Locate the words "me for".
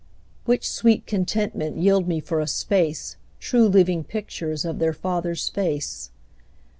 2.07-2.39